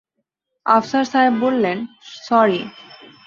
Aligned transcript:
আফসার 0.65 1.05
সাহেব 1.05 1.33
বললেন, 1.41 1.77
সরি। 2.23 2.61